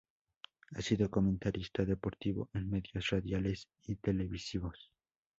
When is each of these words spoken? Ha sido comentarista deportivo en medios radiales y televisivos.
Ha 0.71 0.81
sido 0.81 1.11
comentarista 1.11 1.85
deportivo 1.85 2.49
en 2.55 2.71
medios 2.71 3.07
radiales 3.11 3.69
y 3.83 3.97
televisivos. 3.97 4.91